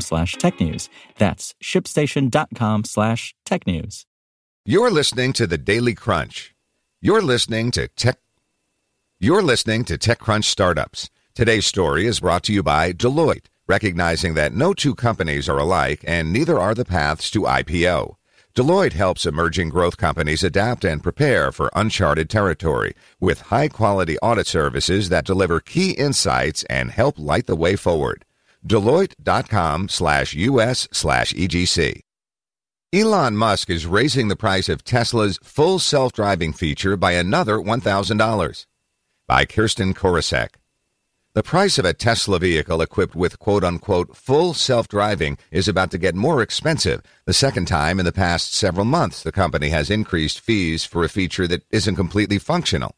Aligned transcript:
slash 0.00 0.34
tech 0.34 0.60
news. 0.60 0.88
That's 1.18 1.54
shipstation.com 1.62 2.84
slash 2.84 3.34
tech 3.44 3.66
news. 3.66 4.06
You're 4.64 4.90
listening 4.90 5.32
to 5.34 5.46
the 5.46 5.58
Daily 5.58 5.94
Crunch. 5.94 6.54
You're 7.00 7.20
listening 7.20 7.70
to 7.72 7.88
Tech. 7.88 8.18
You're 9.20 9.42
listening 9.42 9.84
to 9.84 9.98
TechCrunch 9.98 10.44
Startups. 10.44 11.10
Today's 11.34 11.66
story 11.66 12.06
is 12.06 12.20
brought 12.20 12.44
to 12.44 12.52
you 12.52 12.62
by 12.62 12.92
Deloitte, 12.92 13.46
recognizing 13.66 14.34
that 14.34 14.54
no 14.54 14.72
two 14.72 14.94
companies 14.94 15.48
are 15.48 15.58
alike 15.58 16.02
and 16.06 16.32
neither 16.32 16.58
are 16.58 16.74
the 16.74 16.84
paths 16.84 17.30
to 17.32 17.42
IPO. 17.42 18.16
Deloitte 18.54 18.92
helps 18.92 19.26
emerging 19.26 19.68
growth 19.68 19.96
companies 19.96 20.44
adapt 20.44 20.84
and 20.84 21.02
prepare 21.02 21.50
for 21.50 21.72
uncharted 21.74 22.30
territory 22.30 22.94
with 23.18 23.50
high 23.50 23.68
quality 23.68 24.16
audit 24.20 24.46
services 24.46 25.08
that 25.08 25.26
deliver 25.26 25.58
key 25.58 25.90
insights 25.90 26.62
and 26.70 26.92
help 26.92 27.18
light 27.18 27.46
the 27.46 27.56
way 27.56 27.76
forward. 27.76 28.24
Deloitte.com 28.66 29.88
slash 29.88 30.34
US 30.34 30.88
slash 30.90 31.32
EGC. 31.34 32.00
Elon 32.92 33.36
Musk 33.36 33.68
is 33.70 33.86
raising 33.86 34.28
the 34.28 34.36
price 34.36 34.68
of 34.68 34.84
Tesla's 34.84 35.38
full 35.42 35.78
self-driving 35.78 36.52
feature 36.52 36.96
by 36.96 37.12
another 37.12 37.58
$1,000. 37.58 38.66
By 39.26 39.44
Kirsten 39.44 39.94
Korosek. 39.94 40.50
The 41.34 41.42
price 41.42 41.78
of 41.78 41.84
a 41.84 41.92
Tesla 41.92 42.38
vehicle 42.38 42.80
equipped 42.80 43.16
with 43.16 43.40
quote 43.40 43.64
unquote 43.64 44.16
full 44.16 44.54
self-driving 44.54 45.38
is 45.50 45.66
about 45.66 45.90
to 45.90 45.98
get 45.98 46.14
more 46.14 46.40
expensive. 46.40 47.02
The 47.26 47.32
second 47.32 47.66
time 47.66 47.98
in 47.98 48.06
the 48.06 48.12
past 48.12 48.54
several 48.54 48.84
months, 48.84 49.24
the 49.24 49.32
company 49.32 49.70
has 49.70 49.90
increased 49.90 50.38
fees 50.38 50.84
for 50.84 51.02
a 51.02 51.08
feature 51.08 51.48
that 51.48 51.64
isn't 51.70 51.96
completely 51.96 52.38
functional. 52.38 52.94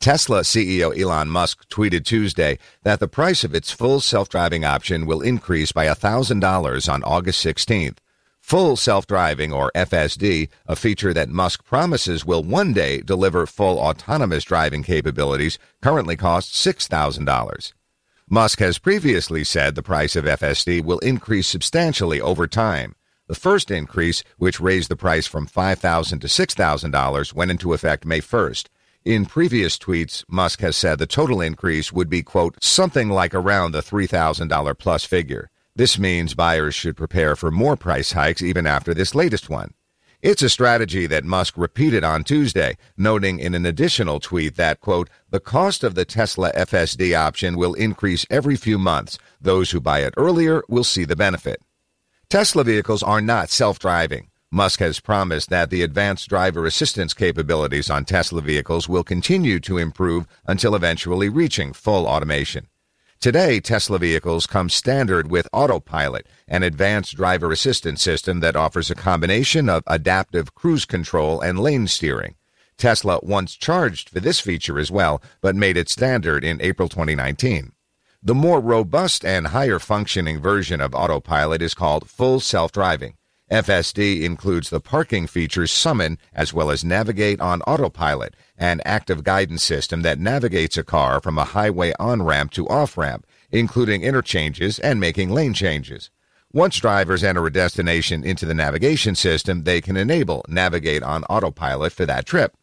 Tesla 0.00 0.42
CEO 0.42 0.96
Elon 0.96 1.28
Musk 1.28 1.68
tweeted 1.68 2.04
Tuesday 2.04 2.58
that 2.82 3.00
the 3.00 3.08
price 3.08 3.44
of 3.44 3.54
its 3.54 3.72
full 3.72 4.00
self-driving 4.00 4.64
option 4.64 5.06
will 5.06 5.20
increase 5.20 5.72
by 5.72 5.86
$1,000 5.86 6.92
on 6.92 7.02
August 7.04 7.44
16th. 7.44 7.98
Full 8.40 8.76
self-driving, 8.76 9.52
or 9.52 9.72
FSD, 9.74 10.48
a 10.66 10.76
feature 10.76 11.12
that 11.12 11.28
Musk 11.28 11.64
promises 11.64 12.24
will 12.24 12.44
one 12.44 12.72
day 12.72 13.00
deliver 13.00 13.44
full 13.46 13.78
autonomous 13.78 14.44
driving 14.44 14.84
capabilities, 14.84 15.58
currently 15.82 16.16
costs 16.16 16.64
$6,000. 16.64 17.72
Musk 18.28 18.58
has 18.60 18.78
previously 18.78 19.44
said 19.44 19.74
the 19.74 19.82
price 19.82 20.14
of 20.14 20.24
FSD 20.24 20.84
will 20.84 20.98
increase 21.00 21.48
substantially 21.48 22.20
over 22.20 22.46
time. 22.46 22.94
The 23.28 23.34
first 23.34 23.72
increase, 23.72 24.22
which 24.36 24.60
raised 24.60 24.88
the 24.88 24.96
price 24.96 25.26
from 25.26 25.48
$5,000 25.48 26.20
to 26.20 26.26
$6,000, 26.28 27.32
went 27.34 27.50
into 27.50 27.72
effect 27.72 28.04
May 28.04 28.20
1st. 28.20 28.66
In 29.06 29.24
previous 29.24 29.78
tweets, 29.78 30.24
Musk 30.28 30.62
has 30.62 30.76
said 30.76 30.98
the 30.98 31.06
total 31.06 31.40
increase 31.40 31.92
would 31.92 32.10
be, 32.10 32.24
quote, 32.24 32.56
something 32.60 33.08
like 33.08 33.34
around 33.34 33.70
the 33.70 33.80
$3,000 33.80 34.76
plus 34.76 35.04
figure. 35.04 35.48
This 35.76 35.96
means 35.96 36.34
buyers 36.34 36.74
should 36.74 36.96
prepare 36.96 37.36
for 37.36 37.52
more 37.52 37.76
price 37.76 38.10
hikes 38.10 38.42
even 38.42 38.66
after 38.66 38.92
this 38.92 39.14
latest 39.14 39.48
one. 39.48 39.74
It's 40.22 40.42
a 40.42 40.48
strategy 40.48 41.06
that 41.06 41.22
Musk 41.22 41.56
repeated 41.56 42.02
on 42.02 42.24
Tuesday, 42.24 42.76
noting 42.96 43.38
in 43.38 43.54
an 43.54 43.64
additional 43.64 44.18
tweet 44.18 44.56
that, 44.56 44.80
quote, 44.80 45.08
the 45.30 45.38
cost 45.38 45.84
of 45.84 45.94
the 45.94 46.04
Tesla 46.04 46.50
FSD 46.54 47.16
option 47.16 47.56
will 47.56 47.74
increase 47.74 48.26
every 48.28 48.56
few 48.56 48.76
months. 48.76 49.18
Those 49.40 49.70
who 49.70 49.80
buy 49.80 50.00
it 50.00 50.14
earlier 50.16 50.64
will 50.68 50.82
see 50.82 51.04
the 51.04 51.14
benefit. 51.14 51.62
Tesla 52.28 52.64
vehicles 52.64 53.04
are 53.04 53.20
not 53.20 53.50
self-driving. 53.50 54.30
Musk 54.52 54.78
has 54.78 55.00
promised 55.00 55.50
that 55.50 55.70
the 55.70 55.82
advanced 55.82 56.28
driver 56.28 56.66
assistance 56.66 57.12
capabilities 57.12 57.90
on 57.90 58.04
Tesla 58.04 58.40
vehicles 58.40 58.88
will 58.88 59.02
continue 59.02 59.58
to 59.58 59.76
improve 59.76 60.24
until 60.46 60.76
eventually 60.76 61.28
reaching 61.28 61.72
full 61.72 62.06
automation. 62.06 62.68
Today, 63.18 63.58
Tesla 63.58 63.98
vehicles 63.98 64.46
come 64.46 64.68
standard 64.68 65.28
with 65.32 65.48
autopilot, 65.52 66.28
an 66.46 66.62
advanced 66.62 67.16
driver 67.16 67.50
assistance 67.50 68.02
system 68.02 68.38
that 68.38 68.54
offers 68.54 68.88
a 68.88 68.94
combination 68.94 69.68
of 69.68 69.82
adaptive 69.88 70.54
cruise 70.54 70.84
control 70.84 71.40
and 71.40 71.58
lane 71.58 71.88
steering. 71.88 72.36
Tesla 72.78 73.18
once 73.24 73.56
charged 73.56 74.10
for 74.10 74.20
this 74.20 74.38
feature 74.38 74.78
as 74.78 74.92
well, 74.92 75.20
but 75.40 75.56
made 75.56 75.76
it 75.76 75.88
standard 75.88 76.44
in 76.44 76.62
April 76.62 76.88
2019. 76.88 77.72
The 78.22 78.34
more 78.34 78.60
robust 78.60 79.24
and 79.24 79.48
higher 79.48 79.80
functioning 79.80 80.40
version 80.40 80.80
of 80.80 80.94
autopilot 80.94 81.62
is 81.62 81.74
called 81.74 82.08
full 82.08 82.38
self-driving. 82.38 83.16
FSD 83.50 84.22
includes 84.22 84.70
the 84.70 84.80
parking 84.80 85.28
features 85.28 85.70
Summon 85.70 86.18
as 86.34 86.52
well 86.52 86.68
as 86.68 86.84
Navigate 86.84 87.40
on 87.40 87.62
Autopilot, 87.62 88.34
an 88.58 88.80
active 88.84 89.22
guidance 89.22 89.62
system 89.62 90.02
that 90.02 90.18
navigates 90.18 90.76
a 90.76 90.82
car 90.82 91.20
from 91.20 91.38
a 91.38 91.44
highway 91.44 91.92
on-ramp 92.00 92.50
to 92.52 92.68
off-ramp, 92.68 93.24
including 93.52 94.02
interchanges 94.02 94.80
and 94.80 94.98
making 94.98 95.30
lane 95.30 95.54
changes. 95.54 96.10
Once 96.52 96.78
drivers 96.78 97.22
enter 97.22 97.46
a 97.46 97.52
destination 97.52 98.24
into 98.24 98.46
the 98.46 98.54
navigation 98.54 99.14
system, 99.14 99.62
they 99.62 99.80
can 99.80 99.96
enable 99.96 100.44
Navigate 100.48 101.04
on 101.04 101.22
Autopilot 101.24 101.92
for 101.92 102.04
that 102.04 102.26
trip. 102.26 102.56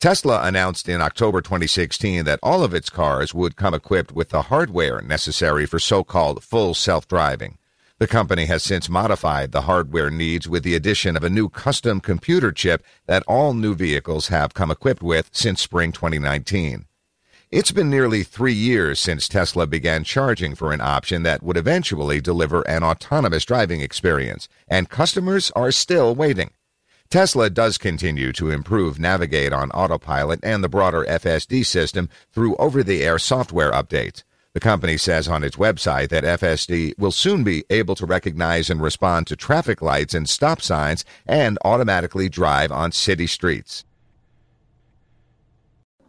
Tesla 0.00 0.42
announced 0.42 0.88
in 0.88 1.00
October 1.00 1.40
2016 1.40 2.24
that 2.24 2.40
all 2.42 2.64
of 2.64 2.74
its 2.74 2.90
cars 2.90 3.34
would 3.34 3.54
come 3.54 3.74
equipped 3.74 4.12
with 4.12 4.30
the 4.30 4.42
hardware 4.42 5.00
necessary 5.00 5.64
for 5.64 5.78
so-called 5.78 6.42
full 6.42 6.74
self-driving. 6.74 7.58
The 7.98 8.06
company 8.06 8.44
has 8.44 8.62
since 8.62 8.88
modified 8.88 9.50
the 9.50 9.62
hardware 9.62 10.08
needs 10.08 10.48
with 10.48 10.62
the 10.62 10.76
addition 10.76 11.16
of 11.16 11.24
a 11.24 11.30
new 11.30 11.48
custom 11.48 11.98
computer 12.00 12.52
chip 12.52 12.84
that 13.06 13.24
all 13.26 13.54
new 13.54 13.74
vehicles 13.74 14.28
have 14.28 14.54
come 14.54 14.70
equipped 14.70 15.02
with 15.02 15.28
since 15.32 15.60
spring 15.60 15.90
2019. 15.90 16.84
It's 17.50 17.72
been 17.72 17.90
nearly 17.90 18.22
three 18.22 18.52
years 18.52 19.00
since 19.00 19.26
Tesla 19.26 19.66
began 19.66 20.04
charging 20.04 20.54
for 20.54 20.72
an 20.72 20.80
option 20.80 21.24
that 21.24 21.42
would 21.42 21.56
eventually 21.56 22.20
deliver 22.20 22.62
an 22.68 22.84
autonomous 22.84 23.44
driving 23.44 23.80
experience, 23.80 24.48
and 24.68 24.88
customers 24.88 25.50
are 25.56 25.72
still 25.72 26.14
waiting. 26.14 26.50
Tesla 27.10 27.50
does 27.50 27.78
continue 27.78 28.32
to 28.34 28.50
improve 28.50 29.00
Navigate 29.00 29.52
on 29.52 29.72
Autopilot 29.72 30.38
and 30.44 30.62
the 30.62 30.68
broader 30.68 31.04
FSD 31.08 31.66
system 31.66 32.08
through 32.30 32.54
over 32.56 32.84
the 32.84 33.02
air 33.02 33.18
software 33.18 33.72
updates. 33.72 34.22
The 34.58 34.70
company 34.70 34.96
says 34.96 35.28
on 35.28 35.44
its 35.44 35.54
website 35.54 36.08
that 36.08 36.24
FSD 36.24 36.98
will 36.98 37.12
soon 37.12 37.44
be 37.44 37.64
able 37.70 37.94
to 37.94 38.04
recognize 38.04 38.68
and 38.68 38.82
respond 38.82 39.28
to 39.28 39.36
traffic 39.36 39.80
lights 39.80 40.14
and 40.14 40.28
stop 40.28 40.60
signs 40.60 41.04
and 41.28 41.60
automatically 41.64 42.28
drive 42.28 42.72
on 42.72 42.90
city 42.90 43.28
streets. 43.28 43.84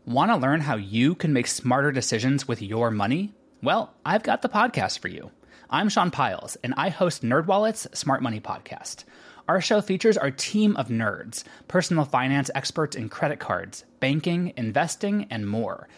Want 0.07 0.31
to 0.31 0.35
learn 0.35 0.61
how 0.61 0.77
you 0.77 1.13
can 1.13 1.31
make 1.31 1.45
smarter 1.45 1.91
decisions 1.91 2.47
with 2.47 2.59
your 2.59 2.89
money? 2.89 3.35
Well, 3.61 3.93
I've 4.03 4.23
got 4.23 4.41
the 4.41 4.49
podcast 4.49 4.97
for 4.97 5.09
you. 5.09 5.29
I'm 5.69 5.87
Sean 5.87 6.09
Pyles, 6.09 6.57
and 6.63 6.73
I 6.75 6.89
host 6.89 7.21
NerdWallet's 7.21 7.95
Smart 7.95 8.23
Money 8.23 8.39
Podcast. 8.39 9.03
Our 9.47 9.61
show 9.61 9.79
features 9.79 10.17
our 10.17 10.31
team 10.31 10.75
of 10.75 10.87
nerds, 10.87 11.43
personal 11.67 12.03
finance 12.03 12.49
experts 12.55 12.95
in 12.95 13.09
credit 13.09 13.37
cards, 13.37 13.85
banking, 13.99 14.53
investing, 14.57 15.27
and 15.29 15.47
more– 15.47 15.87